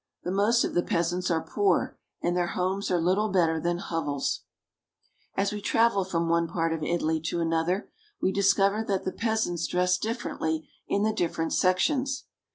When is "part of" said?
6.47-6.81